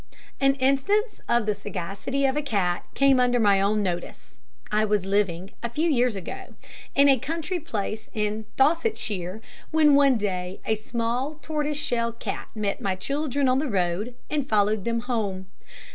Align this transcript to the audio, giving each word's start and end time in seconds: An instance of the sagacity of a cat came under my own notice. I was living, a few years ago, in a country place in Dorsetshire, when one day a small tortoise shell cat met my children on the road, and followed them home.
An 0.39 0.55
instance 0.55 1.21
of 1.29 1.45
the 1.45 1.53
sagacity 1.53 2.25
of 2.25 2.35
a 2.35 2.41
cat 2.41 2.85
came 2.95 3.19
under 3.19 3.39
my 3.39 3.61
own 3.61 3.83
notice. 3.83 4.39
I 4.71 4.83
was 4.83 5.05
living, 5.05 5.51
a 5.61 5.69
few 5.69 5.87
years 5.87 6.15
ago, 6.15 6.55
in 6.95 7.07
a 7.07 7.19
country 7.19 7.59
place 7.59 8.09
in 8.15 8.45
Dorsetshire, 8.55 9.43
when 9.69 9.93
one 9.93 10.17
day 10.17 10.59
a 10.65 10.73
small 10.75 11.35
tortoise 11.43 11.77
shell 11.77 12.13
cat 12.13 12.47
met 12.55 12.81
my 12.81 12.95
children 12.95 13.47
on 13.47 13.59
the 13.59 13.67
road, 13.69 14.15
and 14.27 14.49
followed 14.49 14.85
them 14.85 15.01
home. 15.01 15.45